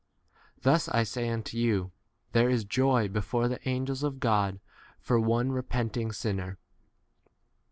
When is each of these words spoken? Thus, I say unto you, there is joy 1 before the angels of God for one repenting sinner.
Thus, 0.63 0.89
I 0.89 1.03
say 1.03 1.29
unto 1.29 1.57
you, 1.59 1.91
there 2.31 2.49
is 2.49 2.63
joy 2.63 3.01
1 3.03 3.11
before 3.11 3.47
the 3.47 3.59
angels 3.69 4.01
of 4.01 4.19
God 4.19 4.59
for 4.99 5.19
one 5.19 5.51
repenting 5.51 6.11
sinner. 6.11 6.57